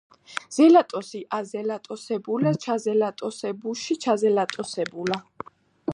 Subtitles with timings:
[0.57, 5.25] ზელატოსი აზელატოსებულა ჩაზელატოსებუში ჩზელატოსებულა